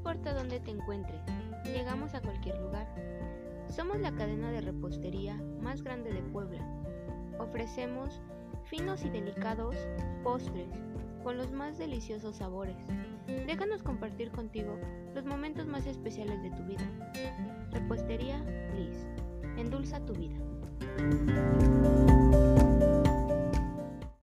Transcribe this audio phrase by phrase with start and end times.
[0.00, 1.20] Importa dónde te encuentres.
[1.62, 2.88] Llegamos a cualquier lugar.
[3.68, 6.66] Somos la cadena de repostería más grande de Puebla.
[7.38, 8.22] Ofrecemos
[8.64, 9.76] finos y delicados
[10.24, 10.70] postres
[11.22, 12.78] con los más deliciosos sabores.
[13.26, 14.78] Déjanos compartir contigo
[15.14, 16.90] los momentos más especiales de tu vida.
[17.70, 18.42] Repostería
[18.74, 19.06] Liz.
[19.58, 20.38] Endulza tu vida.